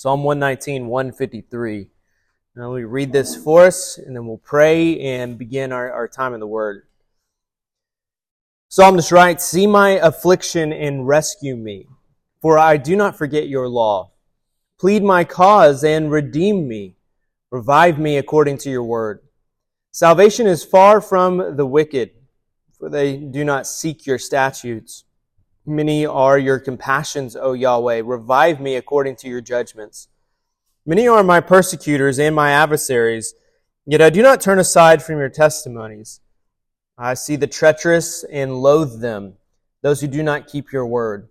[0.00, 1.88] Psalm 119, 153.
[2.56, 6.32] Now we read this for us, and then we'll pray and begin our, our time
[6.32, 6.84] in the Word.
[8.70, 11.86] Psalmist writes, See my affliction and rescue me,
[12.40, 14.12] for I do not forget your law.
[14.78, 16.96] Plead my cause and redeem me.
[17.50, 19.20] Revive me according to your word.
[19.92, 22.12] Salvation is far from the wicked,
[22.78, 25.04] for they do not seek your statutes.
[25.70, 28.02] Many are your compassions, O Yahweh.
[28.04, 30.08] Revive me according to your judgments.
[30.84, 33.34] Many are my persecutors and my adversaries,
[33.86, 36.22] yet I do not turn aside from your testimonies.
[36.98, 39.34] I see the treacherous and loathe them,
[39.80, 41.28] those who do not keep your word.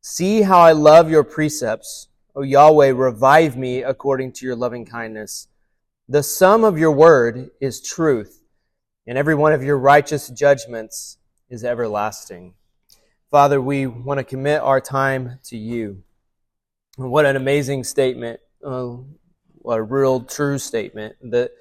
[0.00, 2.08] See how I love your precepts.
[2.34, 5.48] O Yahweh, revive me according to your loving kindness.
[6.08, 8.42] The sum of your word is truth,
[9.06, 11.18] and every one of your righteous judgments
[11.50, 12.54] is everlasting.
[13.32, 16.02] Father, we want to commit our time to you.
[16.98, 18.40] What an amazing statement.
[18.62, 18.96] Uh,
[19.54, 21.52] what a real true statement that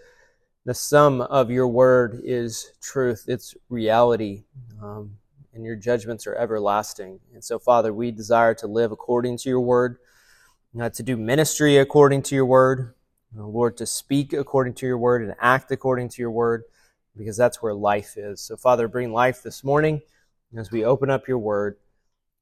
[0.66, 3.24] the sum of your word is truth.
[3.30, 4.44] It's reality.
[4.84, 5.12] Um,
[5.54, 7.22] and your judgments are everlasting.
[7.34, 9.96] And so, Father, we desire to live according to your word,
[10.78, 12.96] uh, to do ministry according to your word,
[13.40, 16.64] uh, Lord, to speak according to your word and act according to your word,
[17.16, 18.42] because that's where life is.
[18.42, 20.02] So, Father, bring life this morning
[20.58, 21.78] as we open up your word.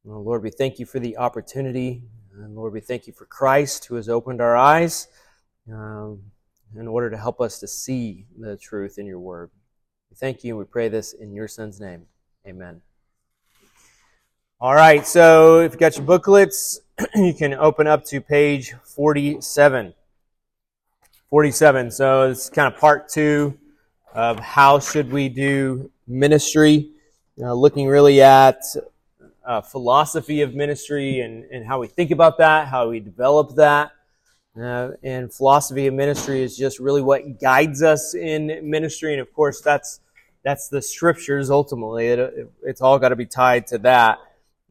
[0.08, 2.02] Uh, Lord, we thank you for the opportunity.
[2.34, 5.08] And Lord, we thank you for Christ who has opened our eyes
[5.72, 6.22] um,
[6.76, 9.52] in order to help us to see the truth in your word.
[10.10, 12.06] We thank you and we pray this in your son's name.
[12.48, 12.82] Amen.
[14.62, 16.82] All right, so if you got your booklets,
[17.16, 19.94] you can open up to page 47.
[21.30, 21.92] 47.
[21.92, 23.58] So it's kind of part two
[24.14, 26.92] of how should we do ministry
[27.40, 28.62] looking really at
[29.46, 33.92] uh, philosophy of ministry and, and how we think about that, how we develop that.
[34.60, 39.14] Uh, and philosophy of ministry is just really what guides us in ministry.
[39.14, 40.02] And of course, that's
[40.44, 42.08] that's the scriptures ultimately.
[42.08, 44.20] It, it, it's all got to be tied to that.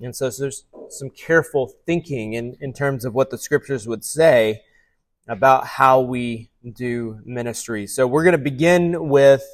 [0.00, 4.05] And so, so, there's some careful thinking in, in terms of what the scriptures would
[4.05, 4.62] say
[5.27, 7.87] about how we do ministry.
[7.87, 9.45] So we're going to begin with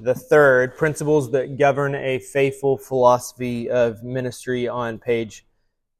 [0.00, 5.46] the third, principles that govern a faithful philosophy of ministry on page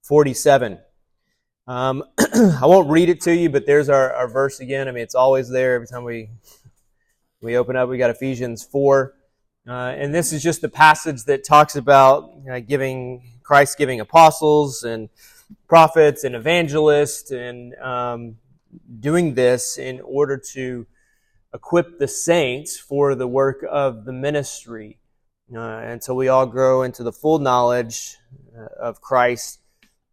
[0.03, 0.79] 47.
[1.67, 4.89] Um, I won't read it to you, but there's our, our verse again.
[4.89, 6.31] I mean, it's always there every time we
[7.43, 7.89] we open up.
[7.89, 9.15] We got Ephesians 4.
[9.69, 12.31] Uh, and this is just the passage that talks about
[12.67, 15.09] giving Christ giving apostles and
[15.69, 18.37] prophets and evangelists and um,
[19.01, 20.87] doing this in order to
[21.57, 24.99] equip the saints for the work of the ministry
[25.55, 28.17] uh, until we all grow into the full knowledge
[28.57, 29.61] uh, of Christ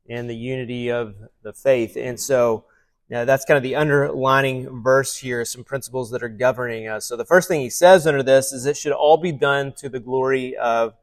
[0.10, 1.98] and the unity of the faith.
[1.98, 2.66] And so
[3.14, 7.06] uh, that's kind of the underlining verse here, some principles that are governing us.
[7.06, 9.90] So the first thing he says under this is it should all be done to
[9.90, 10.94] the glory of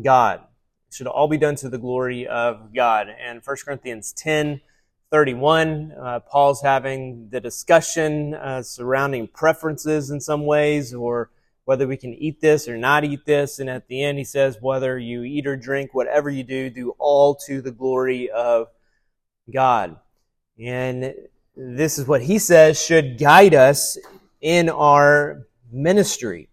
[0.00, 0.40] God.
[0.88, 3.08] It should all be done to the glory of God.
[3.08, 4.60] And 1 Corinthians 10,
[5.10, 11.30] 31, uh, Paul's having the discussion uh, surrounding preferences in some ways, or
[11.64, 13.58] whether we can eat this or not eat this.
[13.58, 16.94] And at the end, he says, whether you eat or drink, whatever you do, do
[16.98, 18.68] all to the glory of
[19.52, 19.96] God.
[20.58, 21.14] And
[21.56, 23.98] this is what he says should guide us
[24.40, 26.48] in our ministry,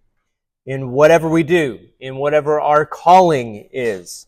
[0.65, 4.27] in whatever we do, in whatever our calling is.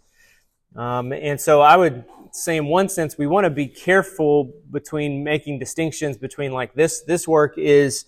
[0.75, 2.05] Um, and so I would
[2.39, 7.01] say in one sense we want to be careful between making distinctions between like this
[7.01, 8.05] this work is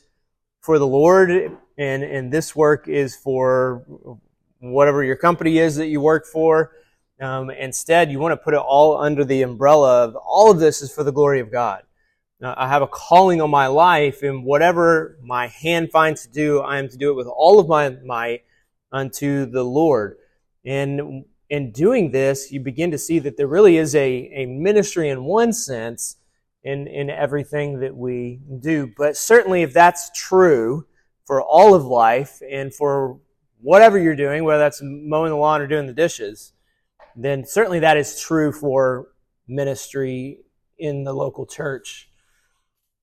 [0.62, 1.30] for the Lord
[1.78, 3.86] and and this work is for
[4.62, 6.72] whatever your company is that you work for.
[7.20, 10.82] Um, instead, you want to put it all under the umbrella of all of this
[10.82, 11.84] is for the glory of God.
[12.40, 16.62] Now, I have a calling on my life, and whatever my hand finds to do,
[16.62, 18.42] I am to do it with all of my might
[18.92, 20.18] unto the Lord.
[20.66, 25.10] And in doing this, you begin to see that there really is a, a ministry
[25.10, 26.16] in one sense
[26.64, 28.90] in, in everything that we do.
[28.98, 30.86] But certainly, if that's true
[31.26, 33.20] for all of life and for
[33.60, 36.54] whatever you're doing, whether that's mowing the lawn or doing the dishes,
[37.18, 39.10] then certainly that is true for
[39.46, 40.40] ministry
[40.80, 42.10] in the local church.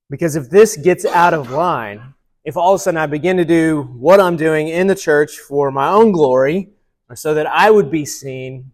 [0.08, 2.14] Because if this gets out of line,
[2.44, 5.36] if all of a sudden I begin to do what I'm doing in the church
[5.36, 6.70] for my own glory,
[7.14, 8.72] so that I would be seen,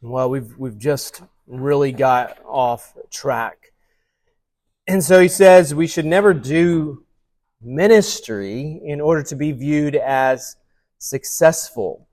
[0.00, 3.72] well, we've, we've just really got off track.
[4.86, 7.04] And so he says we should never do
[7.62, 10.56] ministry in order to be viewed as
[10.98, 12.08] successful.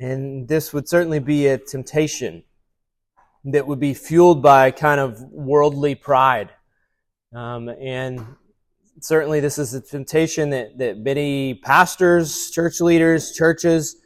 [0.00, 2.44] And this would certainly be a temptation.
[3.44, 6.50] that would be fueled by kind of worldly pride.
[7.34, 8.24] Um, and
[9.00, 13.96] certainly this is a temptation that, that many pastors, church leaders, churches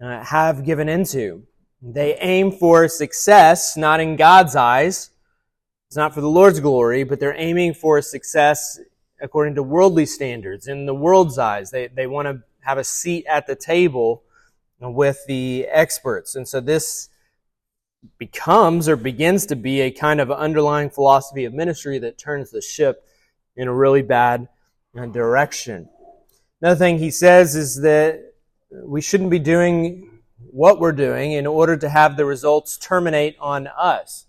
[0.00, 1.44] uh, have given into.
[1.82, 5.10] They aim for success, not in God's eyes.
[5.88, 8.80] It's not for the Lord's glory, but they're aiming for success
[9.20, 11.70] according to worldly standards, in the world's eyes.
[11.70, 14.22] They, they want to have a seat at the table
[14.80, 16.34] with the experts.
[16.34, 17.08] And so this
[18.18, 22.60] becomes or begins to be a kind of underlying philosophy of ministry that turns the
[22.60, 23.04] ship
[23.56, 24.48] in a really bad
[25.12, 25.88] direction.
[26.60, 28.33] Another thing he says is that
[28.82, 33.66] we shouldn't be doing what we're doing in order to have the results terminate on
[33.66, 34.26] us.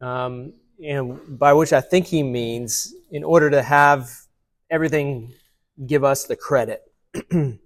[0.00, 4.10] Um, and by which I think he means in order to have
[4.70, 5.32] everything
[5.86, 6.82] give us the credit.
[7.30, 7.58] and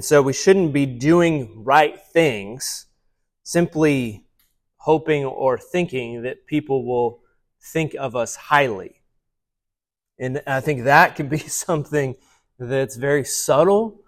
[0.00, 2.86] so we shouldn't be doing right things
[3.42, 4.26] simply
[4.78, 7.20] hoping or thinking that people will
[7.60, 9.02] think of us highly.
[10.18, 12.14] And I think that can be something
[12.58, 14.00] that's very subtle,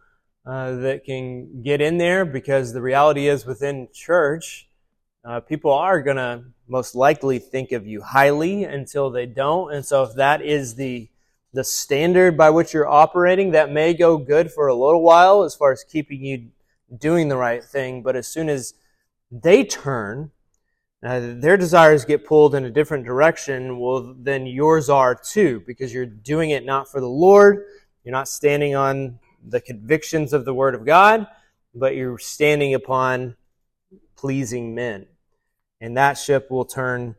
[0.48, 4.66] uh, that can get in there because the reality is within church,
[5.24, 9.74] uh, people are going to most likely think of you highly until they don't.
[9.74, 11.08] And so if that is the
[11.54, 15.54] the standard by which you're operating, that may go good for a little while as
[15.54, 16.48] far as keeping you
[16.96, 18.02] doing the right thing.
[18.02, 18.74] But as soon as
[19.30, 20.30] they turn
[21.02, 25.94] uh, their desires get pulled in a different direction, well, then yours are too, because
[25.94, 27.64] you're doing it not for the Lord.
[28.02, 31.26] You're not standing on the convictions of the Word of God,
[31.74, 33.36] but you're standing upon
[34.16, 35.06] pleasing men.
[35.80, 37.16] And that ship will turn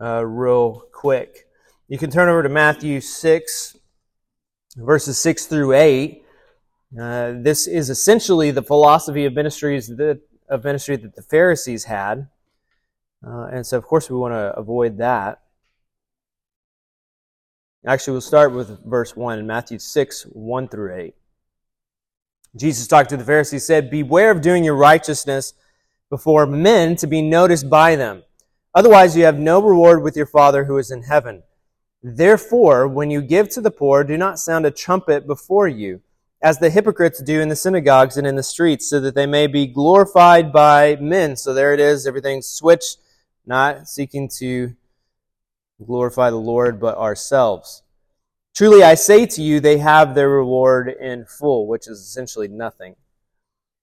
[0.00, 1.46] uh, real quick.
[1.88, 3.76] You can turn over to Matthew 6,
[4.76, 6.24] verses 6 through 8.
[6.98, 12.28] Uh, this is essentially the philosophy of ministries that, of ministry that the Pharisees had.
[13.26, 15.42] Uh, and so, of course, we want to avoid that.
[17.86, 21.14] Actually, we'll start with verse 1 in Matthew 6, 1 through 8.
[22.56, 25.54] Jesus talked to the Pharisees, said, Beware of doing your righteousness
[26.10, 28.22] before men to be noticed by them.
[28.74, 31.42] Otherwise, you have no reward with your Father who is in heaven.
[32.02, 36.00] Therefore, when you give to the poor, do not sound a trumpet before you,
[36.40, 39.46] as the hypocrites do in the synagogues and in the streets, so that they may
[39.46, 41.36] be glorified by men.
[41.36, 42.98] So there it is, everything's switched
[43.48, 44.74] not seeking to
[45.84, 47.82] glorify the Lord, but ourselves.
[48.58, 52.96] Truly, I say to you, they have their reward in full, which is essentially nothing.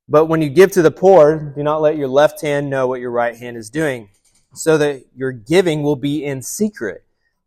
[0.10, 3.00] But when you give to the poor, do not let your left hand know what
[3.00, 4.10] your right hand is doing,
[4.54, 7.06] so that your giving will be in secret.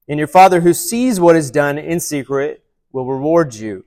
[0.09, 3.85] And your Father who sees what is done in secret will reward you.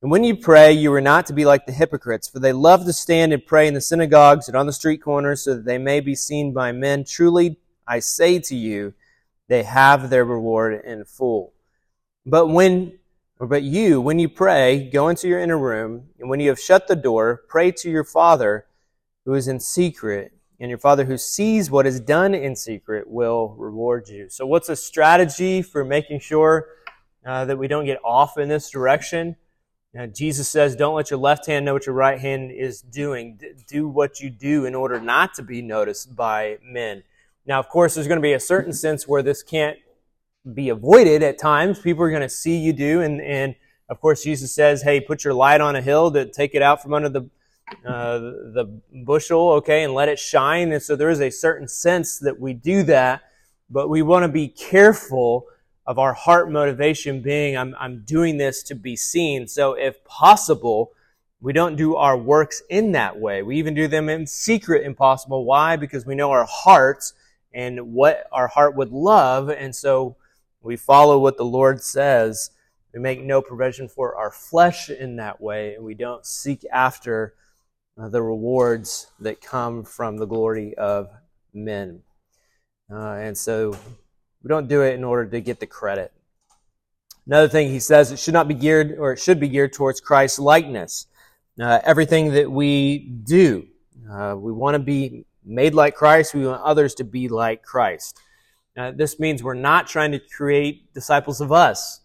[0.00, 2.86] And when you pray, you are not to be like the hypocrites, for they love
[2.86, 5.76] to stand and pray in the synagogues and on the street corners, so that they
[5.76, 7.04] may be seen by men.
[7.04, 8.94] Truly, I say to you,
[9.46, 11.52] they have their reward in full.
[12.28, 12.98] But when,
[13.40, 16.86] but you, when you pray, go into your inner room, and when you have shut
[16.86, 18.66] the door, pray to your Father
[19.24, 23.54] who is in secret, and your Father who sees what is done in secret will
[23.56, 24.28] reward you.
[24.28, 26.66] So, what's a strategy for making sure
[27.24, 29.36] uh, that we don't get off in this direction?
[29.98, 33.38] Uh, Jesus says, Don't let your left hand know what your right hand is doing.
[33.40, 37.04] D- do what you do in order not to be noticed by men.
[37.46, 39.78] Now, of course, there's going to be a certain sense where this can't
[40.54, 41.78] be avoided at times.
[41.78, 43.00] People are going to see you do.
[43.00, 43.54] And, and
[43.88, 46.82] of course, Jesus says, hey, put your light on a hill to take it out
[46.82, 47.30] from under the,
[47.86, 50.72] uh, the bushel, okay, and let it shine.
[50.72, 53.22] And so there is a certain sense that we do that,
[53.70, 55.46] but we want to be careful
[55.86, 59.48] of our heart motivation being, I'm, I'm doing this to be seen.
[59.48, 60.92] So if possible,
[61.40, 63.42] we don't do our works in that way.
[63.42, 65.44] We even do them in secret impossible.
[65.44, 65.76] Why?
[65.76, 67.14] Because we know our hearts
[67.54, 69.48] and what our heart would love.
[69.48, 70.16] And so
[70.62, 72.50] we follow what the Lord says.
[72.92, 77.34] We make no provision for our flesh in that way, and we don't seek after
[77.96, 81.10] the rewards that come from the glory of
[81.52, 82.02] men.
[82.90, 83.76] Uh, and so
[84.42, 86.12] we don't do it in order to get the credit.
[87.26, 90.00] Another thing he says, it should not be geared, or it should be geared towards
[90.00, 91.06] Christ's likeness.
[91.60, 93.66] Uh, everything that we do,
[94.10, 96.34] uh, we want to be made like Christ.
[96.34, 98.18] We want others to be like Christ.
[98.78, 102.00] Uh, this means we're not trying to create disciples of us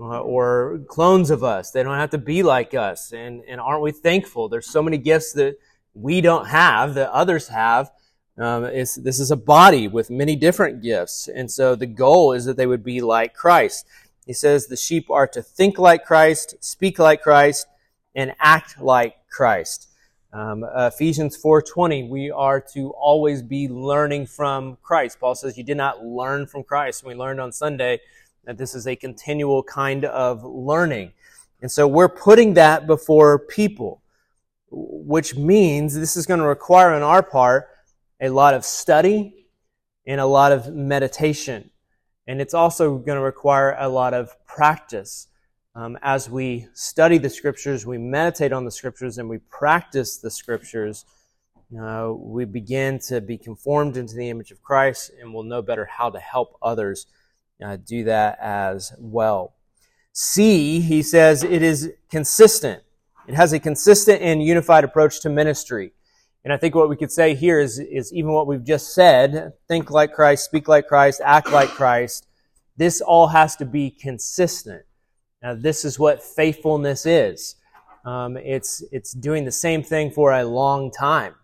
[0.00, 1.70] uh, or clones of us.
[1.70, 3.12] They don't have to be like us.
[3.12, 4.48] And, and aren't we thankful?
[4.48, 5.58] There's so many gifts that
[5.94, 7.92] we don't have that others have.
[8.36, 11.28] Um, this is a body with many different gifts.
[11.28, 13.86] And so the goal is that they would be like Christ.
[14.26, 17.66] He says the sheep are to think like Christ, speak like Christ,
[18.14, 19.87] and act like Christ.
[20.30, 25.18] Um, Ephesians 4:20, we are to always be learning from Christ.
[25.18, 28.00] Paul says, "You did not learn from Christ." We learned on Sunday
[28.44, 31.12] that this is a continual kind of learning,
[31.62, 34.02] and so we're putting that before people,
[34.70, 37.70] which means this is going to require on our part
[38.20, 39.46] a lot of study
[40.06, 41.70] and a lot of meditation,
[42.26, 45.28] and it's also going to require a lot of practice
[45.78, 50.28] um, as we study the scriptures, we meditate on the scriptures, and we practice the
[50.30, 51.04] scriptures,
[51.80, 55.84] uh, we begin to be conformed into the image of Christ, and we'll know better
[55.84, 57.06] how to help others
[57.64, 59.54] uh, do that as well.
[60.12, 62.82] C, he says, it is consistent.
[63.28, 65.92] It has a consistent and unified approach to ministry.
[66.42, 69.52] And I think what we could say here is, is even what we've just said
[69.68, 72.26] think like Christ, speak like Christ, act like Christ.
[72.76, 74.82] This all has to be consistent.
[75.42, 77.56] Now, this is what faithfulness is.
[78.04, 81.34] Um, it's, it's doing the same thing for a long time.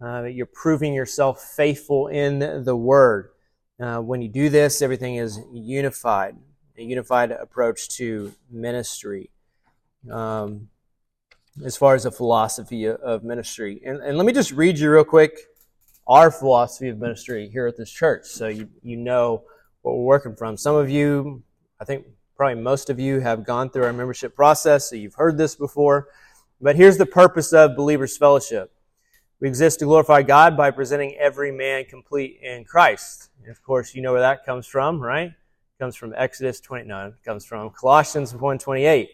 [0.00, 3.30] Uh, you're proving yourself faithful in the Word.
[3.80, 6.36] Uh, when you do this, everything is unified,
[6.76, 9.30] a unified approach to ministry.
[10.10, 10.68] Um,
[11.64, 13.80] as far as a philosophy of ministry.
[13.84, 15.38] And, and let me just read you real quick
[16.06, 19.44] our philosophy of ministry here at this church so you, you know
[19.82, 20.56] what we're working from.
[20.56, 21.42] Some of you,
[21.80, 22.06] I think
[22.42, 26.08] Probably most of you have gone through our membership process, so you've heard this before.
[26.60, 28.72] But here's the purpose of Believers Fellowship.
[29.38, 33.30] We exist to glorify God by presenting every man complete in Christ.
[33.40, 35.28] And of course, you know where that comes from, right?
[35.28, 37.10] It comes from Exodus 29.
[37.10, 39.06] It comes from Colossians 1.28.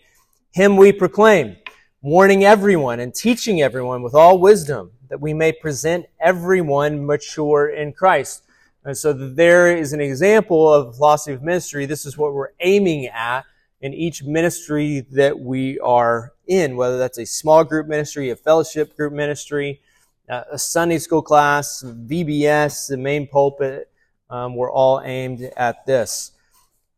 [0.53, 1.59] Him we proclaim,
[2.01, 7.93] warning everyone and teaching everyone with all wisdom, that we may present everyone mature in
[7.93, 8.45] Christ.
[8.89, 11.85] And so there is an example of the philosophy of ministry.
[11.85, 13.45] This is what we're aiming at
[13.83, 18.97] in each ministry that we are in, whether that's a small group ministry, a fellowship
[18.97, 19.83] group ministry,
[20.31, 23.91] uh, a Sunday school class, VBS, the main pulpit.
[24.31, 26.33] Um, we're all aimed at this.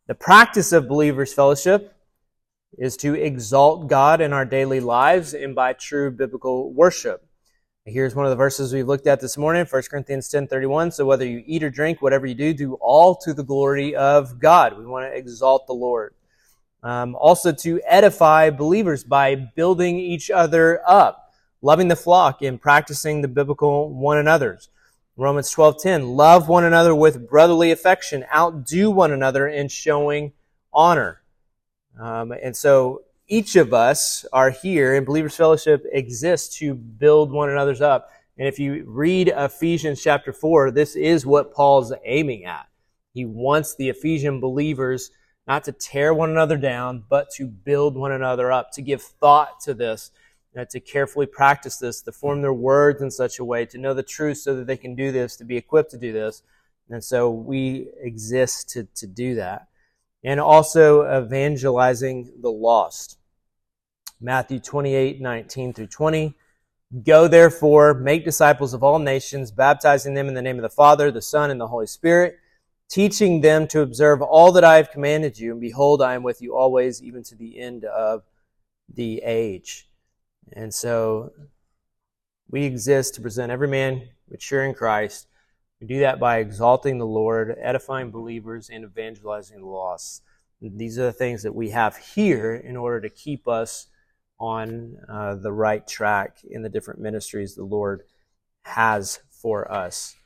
[0.07, 1.93] The practice of believers' fellowship
[2.79, 7.27] is to exalt God in our daily lives and by true biblical worship.
[7.87, 10.93] Here's one of the verses we've looked at this morning, 1 Corinthians 10:31.
[10.93, 14.39] So whether you eat or drink, whatever you do, do all to the glory of
[14.39, 14.77] God.
[14.77, 16.13] We want to exalt the Lord.
[16.83, 21.33] Um, also to edify believers by building each other up,
[21.63, 24.69] loving the flock and practicing the biblical one another's.
[25.17, 26.15] Romans 12:10.
[26.17, 28.27] Love one another with brotherly affection.
[28.35, 30.35] Outdo one another in showing
[30.71, 31.23] honor.
[31.99, 37.49] Um, and so each of us are here and believers fellowship exists to build one
[37.49, 38.11] another's up.
[38.37, 42.67] And if you read ephesians chapter 4 this is what paul's aiming at.
[43.15, 45.13] He wants the ephesian believers
[45.47, 49.61] not to tear one another down but to build one another up to give thought
[49.61, 50.11] to this
[50.59, 53.95] uh, to carefully practice this to form their words in such a way to know
[53.95, 56.43] the truth so that they can do this to be equipped to do this.
[56.89, 59.69] And so we exist to, to do that.
[60.25, 63.20] And also evangelizing the lost
[64.21, 66.35] Matthew 28, 19 through 20.
[67.05, 71.11] Go therefore, make disciples of all nations, baptizing them in the name of the Father,
[71.11, 72.37] the Son, and the Holy Spirit,
[72.89, 75.53] teaching them to observe all that I have commanded you.
[75.53, 78.25] And behold, I am with you always, even to the end of
[78.93, 79.89] the age.
[80.53, 81.31] And so
[82.51, 85.29] we exist to present every man mature in Christ.
[85.81, 90.23] We do that by exalting the Lord, edifying believers, and evangelizing the lost.
[90.61, 93.87] These are the things that we have here in order to keep us
[94.41, 98.03] on uh, the right track in the different ministries the Lord
[98.63, 100.17] has for us.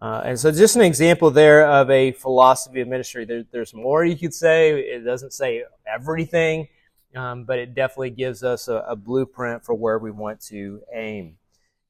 [0.00, 3.24] Uh, and so, just an example there of a philosophy of ministry.
[3.24, 4.78] There, there's more you could say.
[4.78, 6.68] It doesn't say everything,
[7.14, 11.36] um, but it definitely gives us a, a, blueprint for where we want to aim.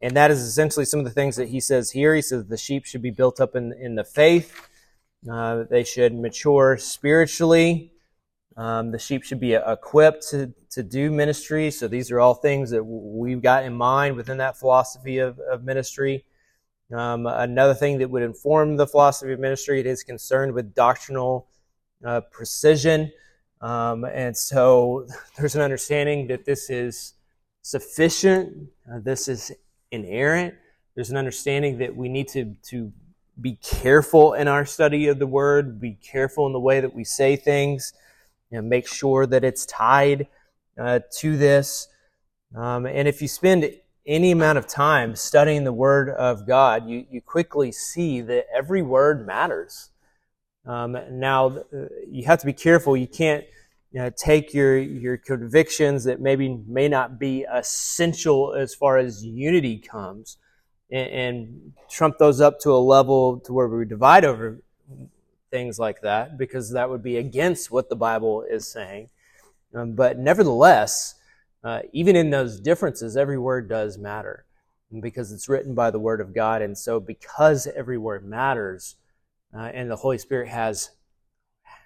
[0.01, 2.15] And that is essentially some of the things that he says here.
[2.15, 4.69] He says the sheep should be built up in, in the faith,
[5.31, 7.94] uh, they should mature spiritually.
[8.57, 11.71] Um, the sheep should be equipped to, to do ministry.
[11.71, 15.65] So these are all things that we've got in mind within that philosophy of, of
[15.65, 16.25] ministry.
[16.93, 21.49] Um, another thing that would inform the philosophy of ministry, it is concerned with doctrinal
[22.05, 23.11] uh, precision.
[23.61, 25.07] Um, and so
[25.37, 27.15] there's an understanding that this is
[27.63, 29.51] sufficient, uh, this is
[29.91, 30.55] inerrant.
[30.95, 32.93] There's an understanding that we need to, to
[33.41, 37.03] be careful in our study of the word, be careful in the way that we
[37.03, 37.93] say things
[38.51, 40.29] you know, make sure that it's tied
[40.79, 41.89] uh, to this.
[42.57, 43.71] Um, and if you spend
[44.07, 48.83] any amount of time studying the Word of God, you, you quickly see that every
[48.83, 49.91] word matters.
[50.67, 52.97] Um, now, uh, you have to be careful.
[52.97, 53.45] You can't
[53.93, 59.25] you know, take your, your convictions that maybe may not be essential as far as
[59.25, 60.37] unity comes
[60.91, 64.61] and, and trump those up to a level to where we divide over
[65.55, 69.09] things like that because that would be against what the Bible is saying.
[69.73, 71.15] Um, but nevertheless,
[71.63, 74.47] uh, even in those differences, every word does matter
[75.01, 76.61] because it's written by the Word of God.
[76.61, 78.97] And so, because every word matters,
[79.57, 80.91] uh, and the Holy Spirit has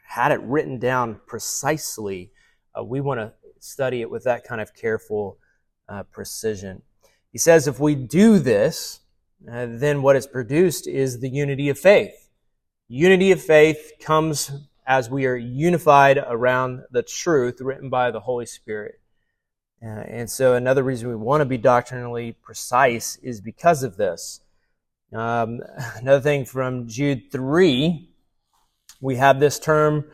[0.06, 2.30] had it written down precisely,
[2.75, 5.37] uh, we want to study it with that kind of careful
[5.90, 6.80] uh, precision.
[7.32, 9.00] He says if we do this,
[9.46, 12.27] uh, then what is produced is the unity of faith.
[12.90, 14.50] Unity of faith comes
[14.87, 18.99] as we are unified around the truth written by the Holy Spirit.
[19.83, 24.40] Uh, and so, another reason we want to be doctrinally precise is because of this.
[25.12, 25.61] Um,
[25.97, 28.09] another thing from Jude 3,
[29.02, 30.07] we have this term,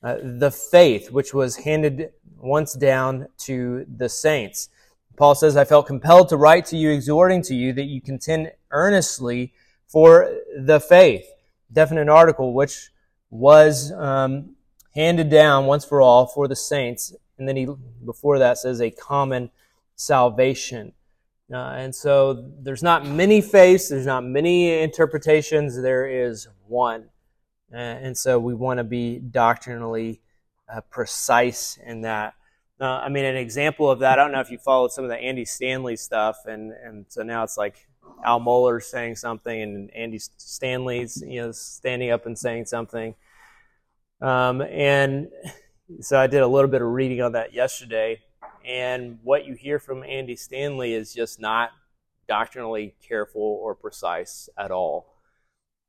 [0.00, 4.68] uh, the faith, which was handed once down to the saints.
[5.16, 8.52] Paul says, I felt compelled to write to you, exhorting to you that you contend
[8.70, 9.52] earnestly
[9.88, 11.26] for the faith.
[11.72, 12.90] Definite article, which
[13.30, 14.56] was um,
[14.94, 17.66] handed down once for all for the saints and then he,
[18.04, 19.50] before that, says a common
[19.96, 20.92] salvation.
[21.52, 27.06] Uh, and so there's not many faiths, there's not many interpretations, there is one.
[27.72, 30.20] Uh, and so we want to be doctrinally
[30.72, 32.34] uh, precise in that.
[32.80, 35.10] Uh, I mean, an example of that, I don't know if you followed some of
[35.10, 37.88] the Andy Stanley stuff, and, and so now it's like
[38.24, 43.14] Al Mohler saying something and Andy Stanley's you know standing up and saying something.
[44.20, 45.28] Um, and
[46.00, 48.20] so I did a little bit of reading on that yesterday,
[48.64, 51.70] and what you hear from Andy Stanley is just not
[52.28, 55.14] doctrinally careful or precise at all.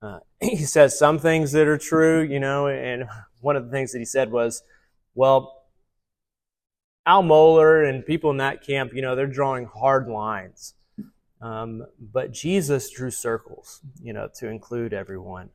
[0.02, 3.06] Uh, he says some things that are true, you know, and
[3.42, 4.64] one of the things that he said was,
[5.14, 5.66] well,
[7.06, 10.74] Al Mohler and people in that camp, you know, they're drawing hard lines.
[11.42, 15.50] Um, but Jesus drew circles, you know, to include everyone.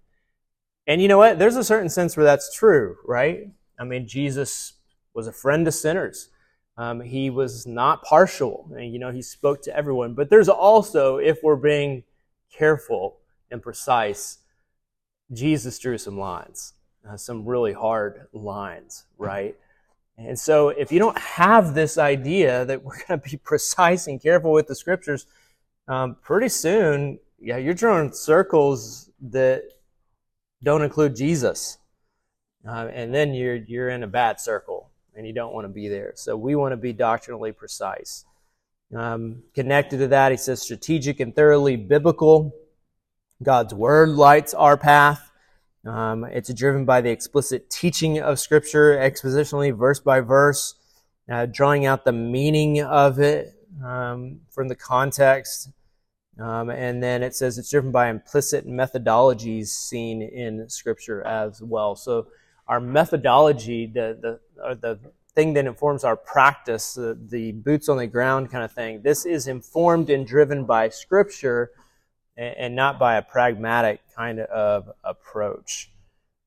[0.86, 1.38] And you know what?
[1.38, 3.48] There's a certain sense where that's true, right?
[3.78, 4.74] I mean, Jesus
[5.14, 6.28] was a friend to sinners.
[6.76, 8.68] Um, he was not partial.
[8.76, 10.14] And, you know, he spoke to everyone.
[10.14, 12.04] But there's also, if we're being
[12.52, 13.18] careful
[13.50, 14.38] and precise,
[15.32, 16.74] Jesus drew some lines,
[17.08, 19.56] uh, some really hard lines, right?
[20.18, 24.20] And so, if you don't have this idea that we're going to be precise and
[24.20, 25.26] careful with the scriptures,
[25.88, 29.62] um, pretty soon, yeah, you're drawing circles that
[30.62, 31.78] don't include Jesus
[32.66, 35.88] uh, and then you're you're in a bad circle, and you don't want to be
[35.88, 36.12] there.
[36.16, 38.24] So we want to be doctrinally precise.
[38.94, 42.52] Um, connected to that, he says strategic and thoroughly biblical.
[43.42, 45.30] God's word lights our path.
[45.84, 50.74] Um, it's driven by the explicit teaching of Scripture, expositionally, verse by verse,
[51.30, 55.70] uh, drawing out the meaning of it um, from the context.
[56.38, 61.96] Um, and then it says it's driven by implicit methodologies seen in Scripture as well.
[61.96, 62.26] So
[62.68, 64.18] our methodology, the
[64.56, 64.98] the the
[65.36, 69.02] thing that informs our practice, the, the boots on the ground kind of thing.
[69.02, 71.70] This is informed and driven by Scripture,
[72.36, 75.90] and, and not by a pragmatic kind of approach.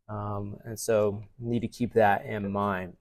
[0.09, 2.97] Um, and so, need to keep that in mind.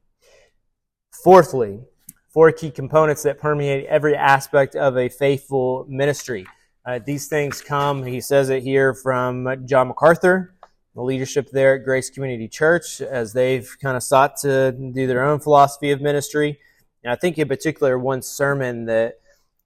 [1.24, 1.80] Fourthly,
[2.28, 6.46] four key components that permeate every aspect of a faithful ministry.
[6.86, 10.54] Uh, these things come, he says it here, from John MacArthur
[10.98, 15.24] the leadership there at Grace Community Church as they've kind of sought to do their
[15.24, 16.58] own philosophy of ministry.
[17.04, 19.20] And I think in particular one sermon that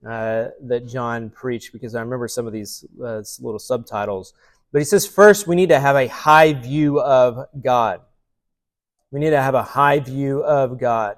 [0.07, 4.35] uh, that John preached because I remember some of these uh, little subtitles.
[4.73, 8.03] But he says first we need to have a high view of God.
[9.11, 11.17] We need to have a high view of God.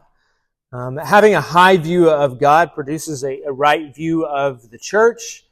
[0.74, 5.44] Um, having a high view of God produces a, a right view of the church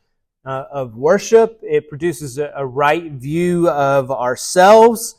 [0.44, 1.60] uh, of worship.
[1.62, 5.14] It produces a, a, right view of ourselves.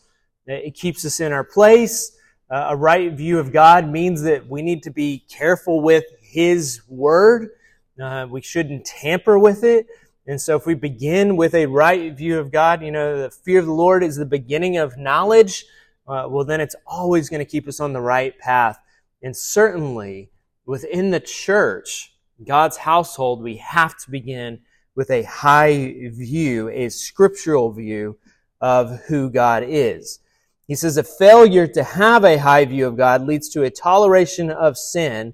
[0.45, 2.17] It keeps us in our place.
[2.51, 6.81] Uh, a right view of God means that we need to be careful with His
[6.89, 7.51] Word.
[7.97, 9.87] Uh, we shouldn't tamper with it.
[10.27, 13.59] And so if we begin with a right view of God, you know, the fear
[13.59, 15.63] of the Lord is the beginning of knowledge,
[16.09, 18.79] uh, well, then it's always going to keep us on the right path.
[19.23, 20.29] And certainly
[20.65, 22.13] within the church,
[22.45, 24.59] God's household, we have to begin
[24.95, 28.17] with a high view, a scriptural view
[28.61, 30.19] of who God is.
[30.67, 34.49] He says a failure to have a high view of God leads to a toleration
[34.49, 35.33] of sin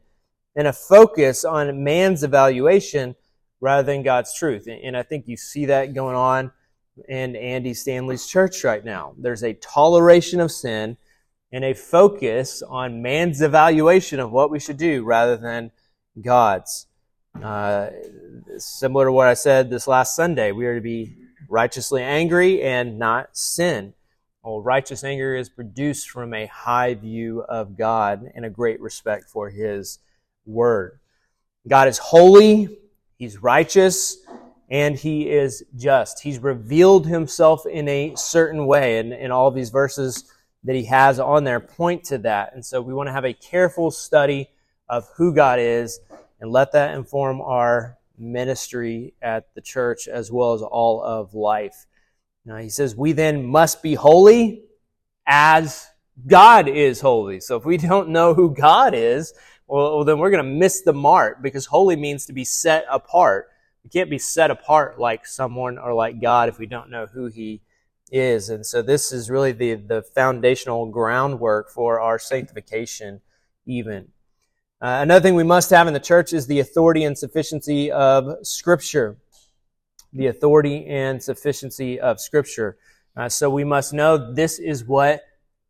[0.56, 3.16] and a focus on man's evaluation
[3.62, 4.68] rather than God's truth.
[4.68, 6.52] And I think you see that going on
[7.08, 9.14] in Andy Stanley's church right now.
[9.18, 10.98] There's a toleration of sin
[11.52, 15.72] and a focus on man's evaluation of what we should do rather than
[16.22, 16.88] God's.
[17.42, 17.90] Uh,
[18.58, 21.16] similar to what I said this last Sunday, we are to be
[21.48, 23.94] righteously angry and not sin.
[24.44, 29.30] Well, righteous anger is produced from a high view of God and a great respect
[29.30, 30.00] for His
[30.46, 31.00] Word.
[31.68, 32.80] God is holy,
[33.18, 34.18] He's righteous,
[34.70, 36.22] and He is just.
[36.22, 40.32] He's revealed Himself in a certain way, and, and all these verses
[40.64, 42.54] that He has on there point to that.
[42.54, 44.50] And so we want to have a careful study
[44.88, 46.00] of who God is
[46.40, 51.86] and let that inform our ministry at the church as well as all of life.
[52.46, 54.64] Now, he says, We then must be holy
[55.26, 55.88] as
[56.28, 57.40] God is holy.
[57.40, 59.34] So if we don't know who God is,
[59.68, 63.48] well, then we're going to miss the mark because holy means to be set apart.
[63.84, 67.28] We can't be set apart like someone or like God if we don't know who
[67.28, 67.62] He
[68.12, 68.50] is.
[68.50, 73.22] And so this is really the, the foundational groundwork for our sanctification,
[73.66, 74.10] even.
[74.82, 78.46] Uh, another thing we must have in the church is the authority and sufficiency of
[78.46, 79.18] Scripture.
[80.14, 82.78] The authority and sufficiency of Scripture.
[83.16, 85.22] Uh, so we must know this is what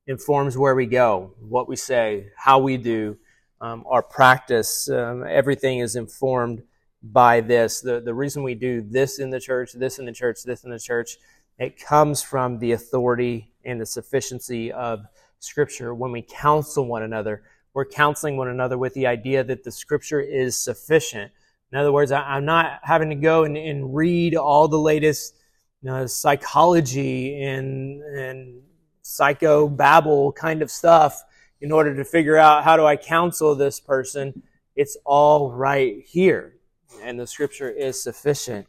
[0.06, 3.18] informs where we go, what we say, how we do,
[3.62, 4.90] um, our practice.
[4.90, 6.64] Um, everything is informed
[7.02, 7.82] by this.
[7.82, 10.72] The, the reason we do this in the church, this in the church, this in
[10.72, 11.18] the church,
[11.60, 15.06] it comes from the authority and the sufficiency of
[15.40, 15.94] Scripture.
[15.94, 17.44] When we counsel one another,
[17.74, 21.32] we're counseling one another with the idea that the scripture is sufficient.
[21.72, 25.36] In other words, I'm not having to go and, and read all the latest
[25.82, 28.62] you know, psychology and, and
[29.02, 31.24] psycho babble kind of stuff
[31.62, 34.44] in order to figure out how do I counsel this person.
[34.76, 36.56] It's all right here.
[37.04, 38.68] And the scripture is sufficient.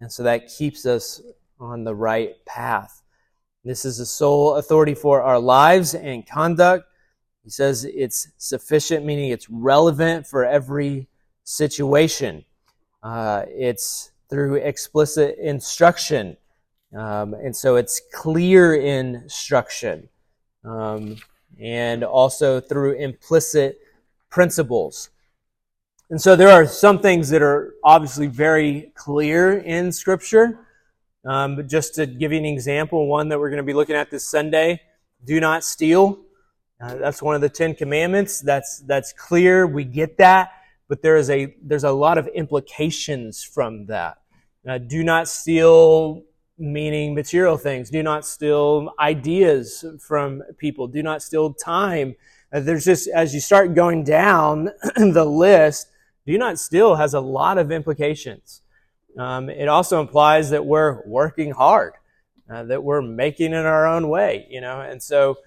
[0.00, 1.20] And so that keeps us
[1.60, 3.02] on the right path.
[3.64, 6.86] This is the sole authority for our lives and conduct.
[7.42, 11.08] He says it's sufficient, meaning it's relevant for every
[11.44, 12.44] situation.
[13.02, 16.36] Uh, it's through explicit instruction.
[16.96, 20.08] Um, and so it's clear instruction.
[20.64, 21.16] Um,
[21.60, 23.78] and also through implicit
[24.30, 25.10] principles.
[26.10, 30.65] And so there are some things that are obviously very clear in Scripture.
[31.26, 33.96] Um, but just to give you an example, one that we're going to be looking
[33.96, 34.80] at this Sunday
[35.24, 36.20] do not steal.
[36.80, 38.40] Uh, that's one of the Ten Commandments.
[38.40, 39.66] That's that's clear.
[39.66, 40.52] We get that,
[40.88, 44.18] but there is a there's a lot of implications from that.
[44.68, 46.22] Uh, do not steal,
[46.58, 47.90] meaning material things.
[47.90, 50.86] Do not steal ideas from people.
[50.86, 52.14] Do not steal time.
[52.52, 55.88] Uh, there's just as you start going down the list,
[56.26, 58.60] do not steal has a lot of implications.
[59.18, 61.94] Um, it also implies that we're working hard,
[62.50, 65.38] uh, that we're making it our own way, you know, and so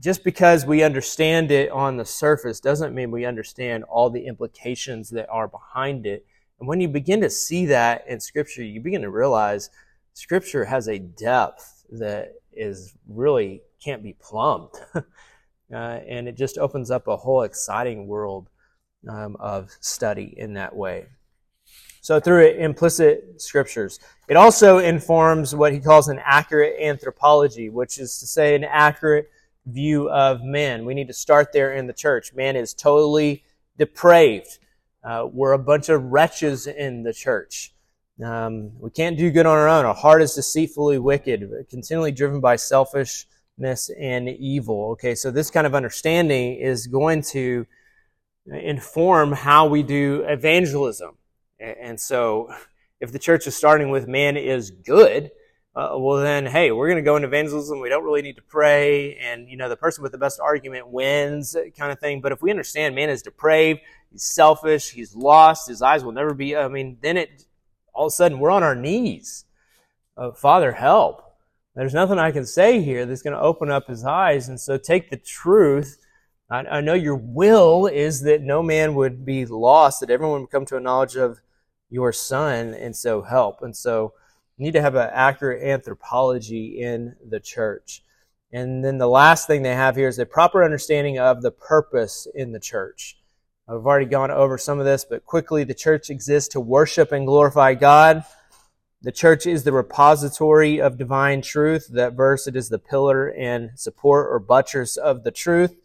[0.00, 5.10] just because we understand it on the surface doesn't mean we understand all the implications
[5.10, 6.24] that are behind it.
[6.58, 9.68] And when you begin to see that in Scripture, you begin to realize
[10.14, 14.72] Scripture has a depth that is really can't be plumbed.
[14.94, 15.02] uh,
[15.74, 18.48] and it just opens up a whole exciting world
[19.08, 21.06] um, of study in that way.
[22.00, 24.00] So through implicit scriptures.
[24.28, 29.30] It also informs what he calls an accurate anthropology, which is to say an accurate
[29.66, 30.84] view of man.
[30.84, 32.32] We need to start there in the church.
[32.32, 33.44] Man is totally
[33.76, 34.58] depraved.
[35.02, 37.72] Uh, we're a bunch of wretches in the church.
[38.22, 39.86] Um, we can't do good on our own.
[39.86, 44.90] Our heart is deceitfully wicked, continually driven by selfishness and evil.
[44.92, 47.66] Okay, so this kind of understanding is going to
[48.46, 51.16] inform how we do evangelism.
[51.60, 52.52] And so,
[53.00, 55.30] if the church is starting with man is good,
[55.76, 57.80] uh, well then, hey, we're going to go into evangelism.
[57.80, 60.88] We don't really need to pray, and you know, the person with the best argument
[60.88, 62.20] wins, kind of thing.
[62.20, 66.34] But if we understand man is depraved, he's selfish, he's lost, his eyes will never
[66.34, 66.56] be.
[66.56, 67.44] I mean, then it
[67.92, 69.44] all of a sudden we're on our knees.
[70.16, 71.22] Uh, Father, help!
[71.76, 74.76] There's nothing I can say here that's going to open up his eyes, and so
[74.76, 75.98] take the truth.
[76.50, 80.50] I, I know your will is that no man would be lost, that everyone would
[80.50, 81.40] come to a knowledge of
[81.90, 83.62] your Son, and so help.
[83.62, 84.14] And so
[84.56, 88.02] you need to have an accurate anthropology in the church.
[88.52, 92.26] And then the last thing they have here is a proper understanding of the purpose
[92.34, 93.16] in the church.
[93.68, 97.26] I've already gone over some of this, but quickly, the church exists to worship and
[97.26, 98.24] glorify God.
[99.02, 101.86] The church is the repository of divine truth.
[101.92, 105.76] That verse, it is the pillar and support or buttress of the truth.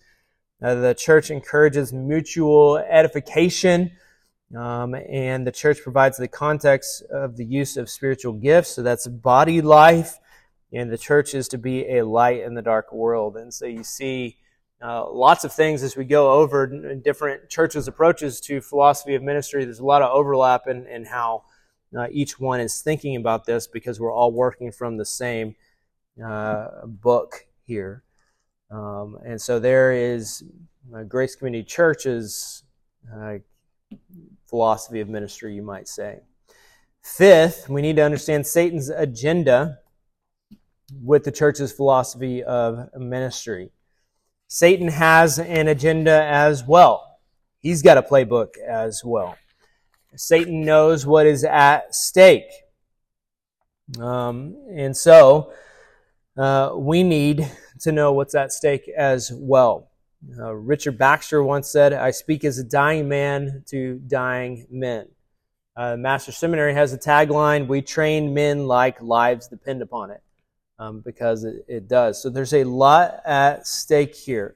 [0.62, 3.91] Uh, the church encourages mutual edification
[4.53, 8.69] um, and the church provides the context of the use of spiritual gifts.
[8.75, 10.19] So that's body life
[10.71, 13.38] And the church is to be a light in the dark world.
[13.38, 14.38] And so you see
[14.84, 19.63] uh, lots of things as we go over different churches' approaches to philosophy of ministry.
[19.63, 21.43] There's a lot of overlap in, in how
[21.97, 25.55] uh, each one is thinking about this because we're all working from the same
[26.23, 28.03] uh, book here.
[28.69, 30.43] Um, and so there is
[30.93, 32.63] uh, Grace Community Church's
[34.49, 36.19] philosophy of ministry, you might say.
[37.03, 39.79] Fifth, we need to understand Satan's agenda
[41.03, 43.71] with the church's philosophy of ministry.
[44.47, 47.19] Satan has an agenda as well.
[47.60, 49.38] He's got a playbook as well.
[50.15, 52.51] Satan knows what is at stake.
[53.99, 55.53] Um, and so
[56.38, 57.49] uh, we need
[57.81, 59.91] to know what's at stake as well.
[60.38, 65.07] Uh, Richard Baxter once said, I speak as a dying man to dying men.
[65.77, 70.23] Uh, Master Seminary has a tagline, We train men like lives depend upon it,
[70.79, 72.21] um, because it, it, does.
[72.21, 74.55] So there's a lot at stake here.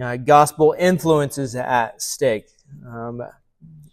[0.00, 2.48] Uh, gospel influence is at stake.
[2.86, 3.22] Um,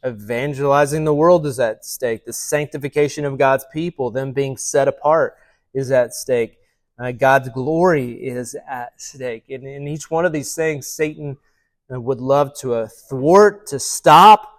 [0.06, 2.26] evangelizing the world is at stake.
[2.26, 5.36] The sanctification of God's people, them being set apart,
[5.74, 6.59] is at stake.
[7.00, 9.46] Uh, God's glory is at stake.
[9.50, 11.38] And in each one of these things, Satan
[11.92, 14.54] uh, would love to uh, thwart, to stop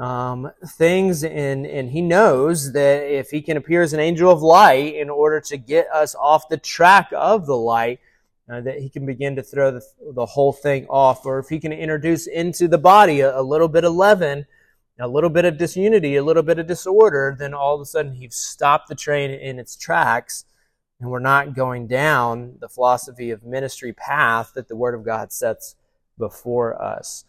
[0.00, 4.42] um, things, and, and he knows that if he can appear as an angel of
[4.42, 8.00] light in order to get us off the track of the light,
[8.50, 9.82] uh, that he can begin to throw the,
[10.14, 13.68] the whole thing off, or if he can introduce into the body a, a little
[13.68, 14.46] bit of leaven,
[14.98, 18.14] a little bit of disunity, a little bit of disorder, then all of a sudden
[18.14, 20.46] he's stopped the train in its tracks
[21.02, 25.32] and we're not going down the philosophy of ministry path that the Word of God
[25.32, 25.74] sets
[26.16, 27.24] before us.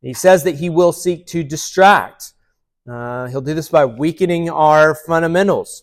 [0.00, 2.34] He says that he will seek to distract.
[2.88, 5.82] Uh, he'll do this by weakening our fundamentals,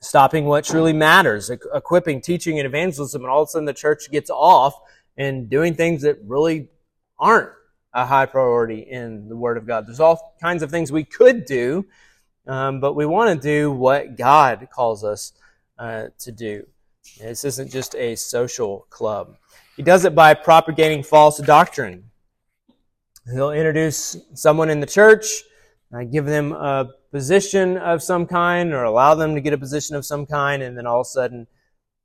[0.00, 4.08] stopping what truly matters, equipping, teaching, and evangelism, and all of a sudden the church
[4.12, 4.80] gets off
[5.16, 6.68] and doing things that really
[7.18, 7.50] aren't
[7.92, 9.84] a high priority in the Word of God.
[9.88, 11.86] There's all kinds of things we could do,
[12.46, 15.32] um, but we want to do what God calls us
[15.80, 16.66] uh, to do.
[17.18, 19.36] This isn't just a social club.
[19.76, 22.04] He does it by propagating false doctrine.
[23.32, 25.42] He'll introduce someone in the church,
[25.94, 29.96] uh, give them a position of some kind, or allow them to get a position
[29.96, 31.46] of some kind, and then all of a sudden,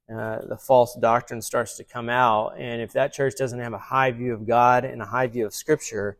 [0.10, 2.54] uh, the false doctrine starts to come out.
[2.58, 5.46] And if that church doesn't have a high view of God and a high view
[5.46, 6.18] of Scripture,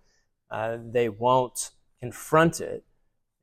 [0.52, 2.84] uh, they won't confront it,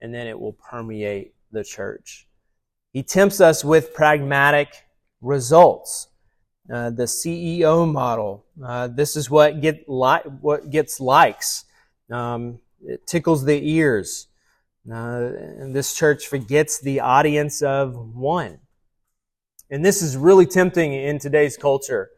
[0.01, 2.27] and then it will permeate the church.
[2.93, 4.85] He tempts us with pragmatic
[5.21, 6.09] results.
[6.73, 8.45] Uh, the CEO model.
[8.65, 11.65] Uh, this is what get li- what gets likes.
[12.11, 14.29] Um, it tickles the ears.
[14.91, 15.31] Uh,
[15.73, 18.61] this church forgets the audience of one,
[19.71, 22.11] and this is really tempting in today's culture.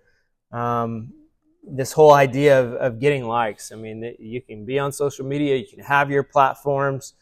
[0.52, 1.14] Um,
[1.62, 3.72] this whole idea of, of getting likes.
[3.72, 7.14] I mean, you can be on social media, you can have your platforms,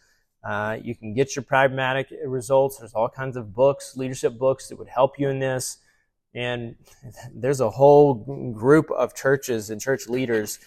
[0.44, 2.78] uh, you can get your pragmatic results.
[2.78, 5.78] There's all kinds of books, leadership books that would help you in this.
[6.34, 6.76] And
[7.34, 8.14] there's a whole
[8.52, 10.58] group of churches and church leaders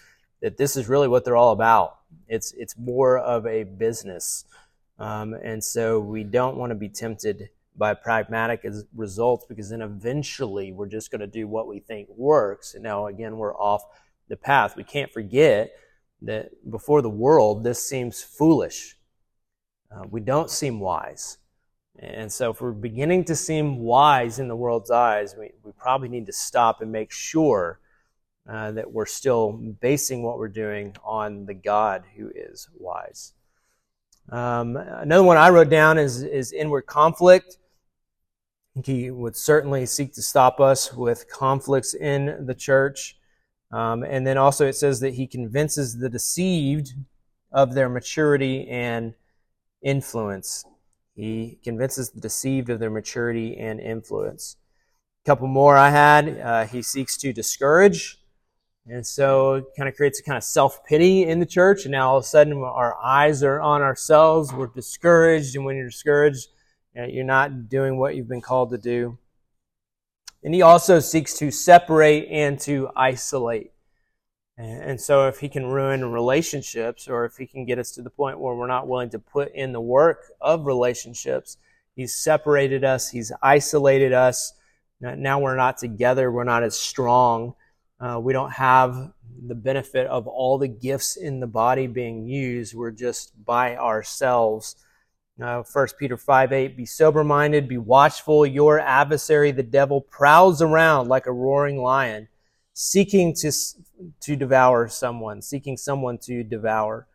[0.42, 1.98] that this is really what they're all about.
[2.28, 4.46] It's, it's more of a business.
[4.98, 10.72] Um, and so we don't want to be tempted by pragmatic results because then eventually
[10.72, 12.74] we're just going to do what we think works.
[12.74, 13.84] And now again, we're off
[14.30, 14.78] the path.
[14.78, 15.74] We can't forget
[16.22, 18.95] that before the world, this seems foolish
[19.92, 21.38] uh, we don't seem wise.
[22.00, 26.10] And so, if we're beginning to seem wise in the world's eyes, we, we probably
[26.10, 27.80] need to stop and make sure
[28.48, 33.34] uh, that we're still basing what we're doing on the God who is wise.
[34.30, 37.58] Um, another one I wrote down is, is inward conflict.
[38.84, 43.18] He would certainly seek to stop us with conflicts in the church.
[43.72, 46.94] Um, and then also it says that he convinces the deceived
[47.52, 49.14] of their maturity and
[49.86, 50.66] influence.
[51.16, 54.58] He convinces the deceived of their maturity and influence.
[55.24, 56.40] A couple more I had.
[56.40, 58.18] Uh, he seeks to discourage.
[58.88, 61.86] And so it kind of creates a kind of self pity in the church.
[61.86, 64.52] And now all of a sudden our eyes are on ourselves.
[64.52, 65.56] We're discouraged.
[65.56, 66.50] And when you're discouraged,
[66.94, 69.18] you're not doing what you've been called to do.
[70.44, 73.72] And he also seeks to separate and to isolate.
[74.58, 78.10] And so if he can ruin relationships or if he can get us to the
[78.10, 81.58] point where we're not willing to put in the work of relationships,
[81.96, 84.54] he's separated us, he's isolated us.
[85.02, 87.56] Now we're not together, we're not as strong.
[88.00, 89.12] Uh, we don't have
[89.48, 92.74] the benefit of all the gifts in the body being used.
[92.74, 94.78] We're just by ourselves.
[95.42, 98.46] Uh, 1 Peter 5 8, be sober minded, be watchful.
[98.46, 102.30] Your adversary, the devil, prowls around like a roaring lion,
[102.74, 103.52] seeking to,
[104.22, 107.08] to devour someone, seeking someone to devour.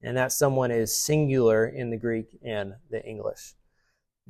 [0.00, 3.54] And that someone is singular in the Greek and the English.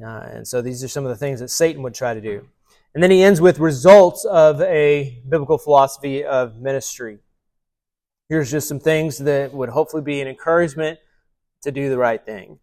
[0.03, 2.49] Uh, and so these are some of the things that Satan would try to do.
[2.95, 7.19] And then he ends with results of a biblical philosophy of ministry.
[8.31, 10.99] Here's just some things that would hopefully be an encouragement
[11.63, 12.61] to do the right thing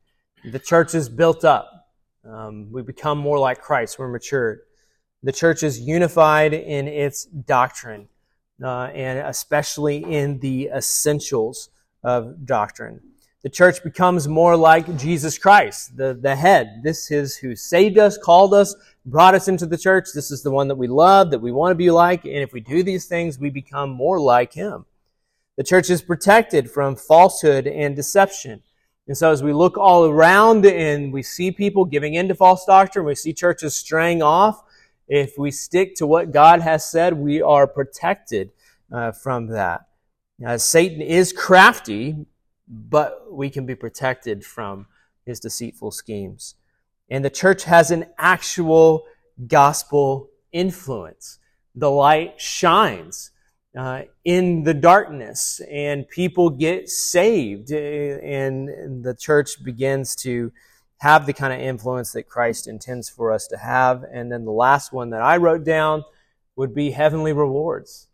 [0.51, 1.88] the church is built up.
[2.23, 3.97] Um, we become more like Christ.
[3.97, 4.60] We're matured.
[5.23, 8.10] The church is unified in its doctrine,
[8.63, 11.69] uh, and especially in the essentials
[12.03, 13.01] of doctrine.
[13.43, 16.81] The church becomes more like Jesus Christ, the, the head.
[16.83, 20.07] This is who saved us, called us, brought us into the church.
[20.15, 22.25] This is the one that we love, that we want to be like.
[22.25, 24.85] And if we do these things, we become more like him.
[25.57, 28.63] The church is protected from falsehood and deception.
[29.07, 32.65] And so as we look all around and we see people giving in to false
[32.65, 34.63] doctrine, we see churches straying off,
[35.07, 38.51] if we stick to what God has said, we are protected
[38.91, 39.87] uh, from that.
[40.39, 42.25] Now, Satan is crafty,
[42.67, 44.87] but we can be protected from
[45.25, 46.55] his deceitful schemes.
[47.09, 49.05] And the church has an actual
[49.47, 51.39] gospel influence.
[51.75, 53.31] The light shines
[53.77, 60.51] uh, in the darkness and people get saved and the church begins to
[60.99, 64.03] have the kind of influence that Christ intends for us to have.
[64.12, 66.03] And then the last one that I wrote down
[66.55, 68.08] would be heavenly rewards.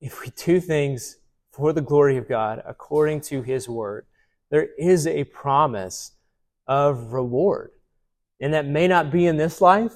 [0.00, 1.16] If we do things
[1.50, 4.06] for the glory of God according to his word,
[4.50, 6.12] there is a promise
[6.66, 7.70] of reward.
[8.40, 9.94] And that may not be in this life.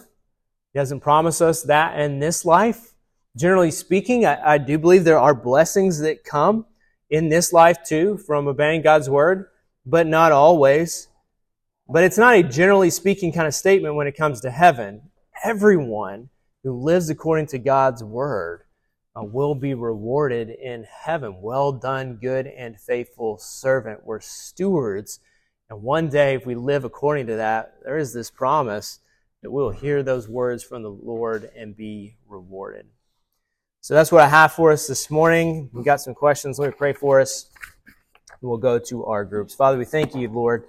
[0.72, 2.94] He doesn't promise us that in this life
[3.38, 6.66] generally speaking, I, I, do believe there are blessings that come
[7.08, 9.46] in this life too from obeying God's word,
[9.86, 11.07] but not always.
[11.88, 15.10] But it's not a generally speaking kind of statement when it comes to heaven.
[15.42, 16.28] Everyone
[16.62, 18.64] who lives according to God's word
[19.16, 21.40] uh, will be rewarded in heaven.
[21.40, 24.04] Well done, good and faithful servant.
[24.04, 25.20] We're stewards.
[25.70, 29.00] And one day, if we live according to that, there is this promise
[29.42, 32.86] that we'll hear those words from the Lord and be rewarded.
[33.80, 35.70] So that's what I have for us this morning.
[35.72, 36.58] We got some questions.
[36.58, 37.48] Let me pray for us.
[38.40, 39.54] We'll go to our groups.
[39.54, 40.64] Father, we thank you, Lord,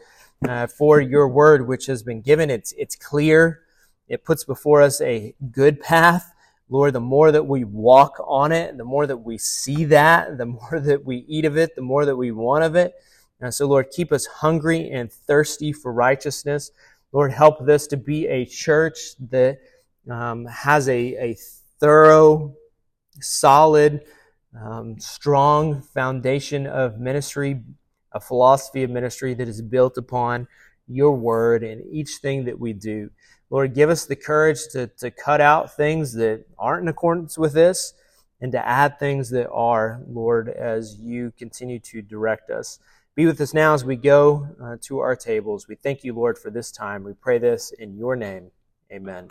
[0.48, 2.50] uh, for your word which has been given.
[2.50, 3.62] It's it's clear.
[4.08, 6.34] It puts before us a good path.
[6.70, 10.46] Lord, the more that we walk on it, the more that we see that, the
[10.46, 12.94] more that we eat of it, the more that we want of it.
[13.42, 16.72] And so, Lord, keep us hungry and thirsty for righteousness.
[17.12, 19.60] Lord, help this to be a church that
[20.10, 21.38] um, has a, a
[21.80, 22.56] thorough
[23.22, 24.06] solid,
[24.60, 27.62] um, strong foundation of ministry,
[28.12, 30.48] a philosophy of ministry that is built upon
[30.88, 33.10] your word and each thing that we do.
[33.50, 37.54] Lord, give us the courage to, to cut out things that aren't in accordance with
[37.54, 37.94] this
[38.42, 42.80] and to add things that are, Lord, as you continue to direct us.
[43.16, 45.68] Be with us now as we go uh, to our tables.
[45.68, 47.04] We thank you, Lord, for this time.
[47.04, 48.52] We pray this in your name.
[48.92, 49.28] Amen.